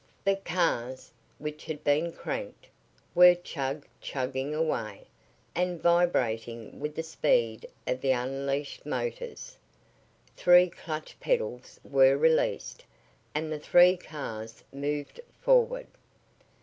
[0.25, 2.65] The cars, which had been cranked,
[3.13, 5.05] were "chug chugging" away,
[5.53, 9.57] and vibrating with the speed of the unleashed motors.
[10.35, 12.83] Three clutch pedals were released,
[13.35, 15.85] and the three cars moved forward.